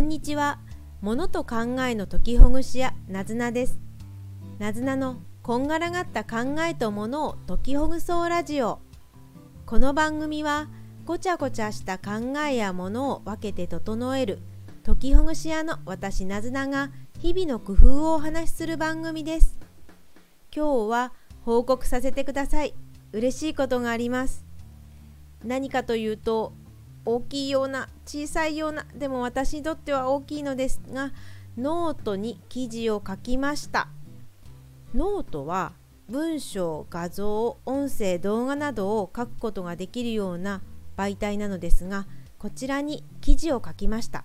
[0.00, 0.58] こんにちは。
[1.02, 3.78] 物と考えの解きほぐし屋なずなです。
[4.58, 8.78] なずなのこんがらがった考えとものを解きほぐそうラジオ。
[9.66, 10.68] この番組は
[11.04, 14.38] ごちゃごちゃした考えやものを分けて整える
[14.86, 19.58] 解きほぐし屋の私なずなが日々の工夫をお話しする番組です。
[20.50, 21.12] 今日は
[21.44, 22.72] 報告させてください。
[23.12, 24.46] 嬉しいことがあります。
[25.44, 26.54] 何かというと
[27.04, 31.12] 大きいような小さいようなでも私にとっては大きいのですが
[31.56, 33.88] ノートに記事を書きました。
[34.94, 35.72] ノートは
[36.08, 40.62] 文章画像音声動画などを書くことができるような
[40.96, 42.06] 媒体なのですが
[42.38, 44.24] こちらに記事を書きました。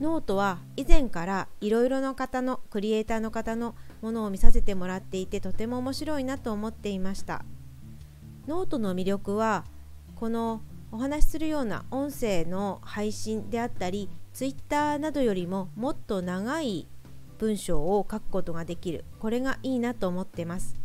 [0.00, 7.44] ノートは以前からいろいろな方のクリエイターの方のものを見させてもらっていてとても面白いなと思っていました。
[8.46, 9.64] ノートの魅力は
[10.16, 10.60] この
[10.92, 16.86] お話しするような音声の配信であったり Twitter などよりももっと長い
[17.38, 19.04] 文章を書くことができる。
[19.18, 20.76] これがいいなと思ってます。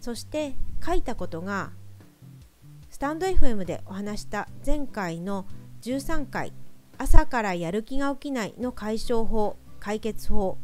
[0.00, 1.72] そして書いたことが
[2.90, 5.46] スタンド FM でお話した前回の
[5.82, 6.52] 13回
[6.98, 10.58] 朝からやる気が起きないの解消法解決法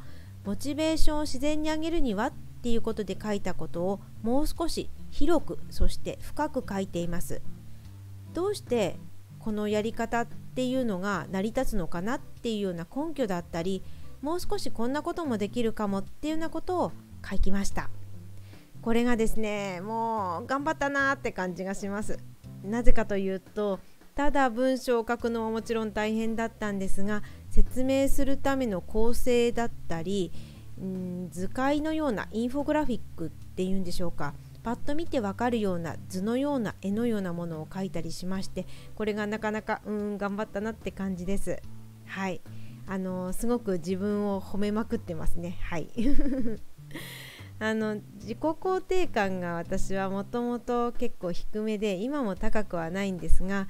[0.44, 7.42] モチベーションを自然に上げるにはっていうことで書いたことをもう少し広くそして深く書いています。
[8.32, 8.96] どうして
[9.38, 13.82] このやり方っていうのが成り立つのかなっていうような根拠だったり
[14.22, 16.92] もう少しこんなこともできるかもっていうようなことを
[17.28, 17.90] 書きました。
[18.82, 22.18] これがですねもう頑張ったなって感じがします。
[22.64, 23.80] なぜかというと
[24.14, 30.32] ただ文章を書くのはもちろん大変だったんですが説明するための構成だったり
[30.78, 34.34] ん図解のようなインフォグラフィックっていうんでしょうか。
[34.62, 41.60] パッと見てわかるような図のような絵のようなものを描いたりしましてこれがなかなかうん頑張ったなって感じです。
[42.06, 42.40] はい。
[42.86, 45.58] あのすごく自分を褒めまくってますね。
[45.62, 45.88] はい。
[47.60, 53.68] あの自己肯定感が私はもともと結構低めで今も高くはないんですが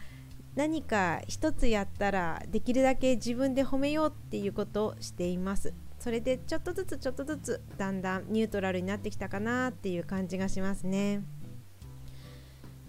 [0.54, 5.75] 何か一つやったらできるだけ自分で褒めようっていうことをしています。
[6.00, 11.22] それでちょっとずつちょっとずつだんだんニュートラルになってきたかなっていう感じがしますね。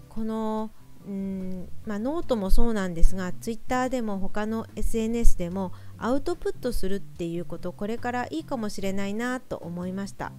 [0.08, 0.70] この
[1.06, 10.32] うんまあ、ノートもそうなんですがツイッターでも他の SNS でもアウトプットするっていうことこれからいいかもしれないなと思いました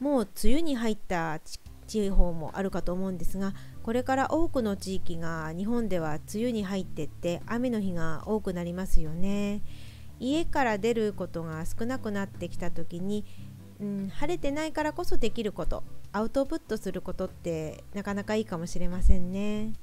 [0.00, 1.38] もう梅雨に入った
[1.86, 3.52] 地方もあるかと思うんですが
[3.82, 9.60] これから多くの地域が日本では梅雨に入ってって雨の日が多くなりますよね
[10.20, 13.24] 家から出ることが少なくなってきた時に、
[13.80, 19.74] うん、晴れてないからこそできることアウトプットすることってなかなかいいかもしれませんね。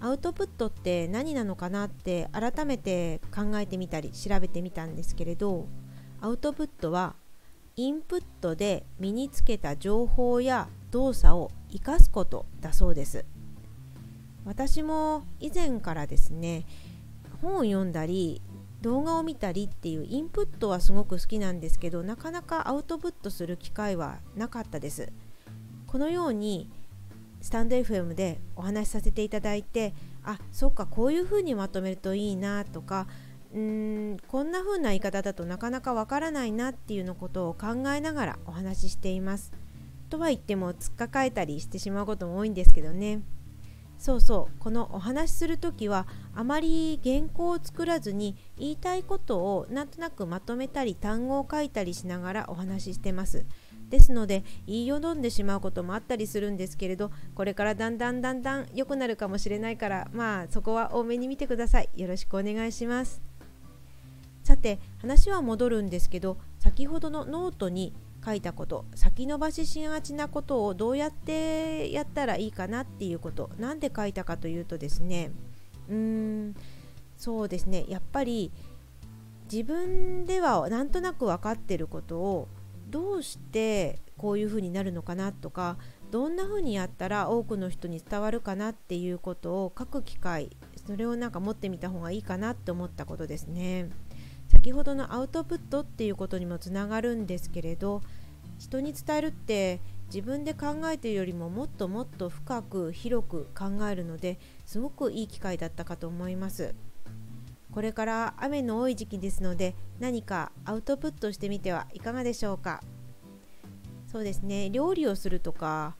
[0.00, 5.66] アウトプットって何なのかなって改めて考えてみたり調べてみたんですけれど
[6.20, 7.14] アウトプットは
[7.76, 13.24] インプットで身につけた情報や動作を生かすことだそうです
[14.44, 16.66] 私も以前からですね
[17.42, 18.40] 本を読んだり
[18.86, 25.12] 動画を見たりっていうインプットはすごく好きなんですけどなかなかアウトプットする機会はなかったです。
[25.88, 26.70] このように
[27.40, 29.92] スタンド FM でお話しさせていただいて
[30.22, 33.08] あそっかこういうふうにまとめるといいなとか
[33.52, 39.52] うーんこんな風な言い方だとなかなかわからないなっていうのことを考えながらお話ししています。
[40.10, 43.22] とは言ってもつっかかえたりしてしまうことも多いんですけどね。
[43.98, 44.58] そうそう。
[44.60, 53.46] このお話しする時はあまり原稿を作らずに言いたいことをなんとなくまとめたり単語を書いたりしながらお話ししてます。
[53.88, 61.88] ですので言いよどんでしまうこともあったりするんですけれどこれからだんだんだんだん良くなるかもしれないからまあそこは多めに見てください。
[61.94, 63.22] よろしくお願いします。
[64.42, 67.94] さて話は戻るんですけど先ほどのノートに
[68.26, 75.30] 書いたこと先延ばししがちなことをどうやってやったらいいかなっていうこと何で書いたかというとですね
[75.88, 75.96] うー
[76.48, 76.56] ん
[77.16, 78.50] そうですねやっぱり
[79.50, 82.48] 自分ではなんとなく分かってることを
[82.90, 85.76] どうしてこういうふうになるのかなとか
[86.10, 90.56] どんなふうにやったら多くの人に伝わるかなっていうことを書く機会
[90.86, 93.90] それをなんか持ってみた方がいいかなって思ったことですね。
[94.48, 98.02] 先ほどのアウトプットっていうことにもつながるんですけれど
[98.58, 106.74] 人に伝えるって自分で考えているよりももっともっと深く広く考えるのですごくいい機会だったかと思います。
[107.72, 112.82] これから雨の多い時期ですので何かアウトプットしてみてはいかがでしょうか？
[114.10, 114.70] そうですね。
[114.70, 115.96] 料理をするとか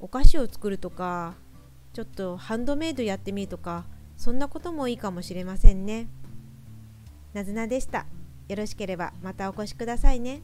[0.00, 1.34] お菓子を作るとか
[1.92, 3.84] ちょっとハンドメイドやってみるとか
[4.16, 6.08] そんなこともいいかもしれませんね。
[7.34, 8.06] なずなでした。
[8.48, 10.40] よろしければまたお越しくださいね。